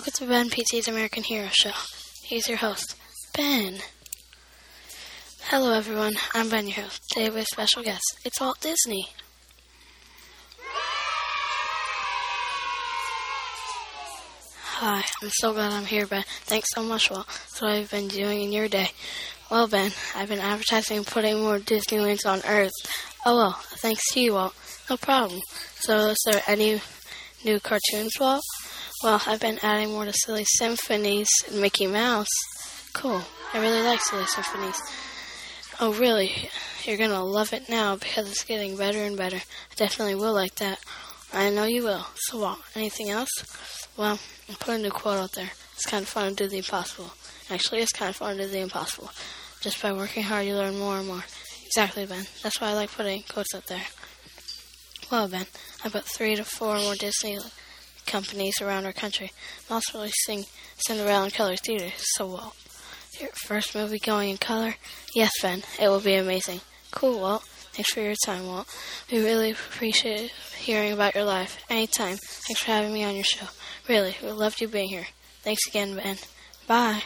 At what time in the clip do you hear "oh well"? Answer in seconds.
23.26-23.52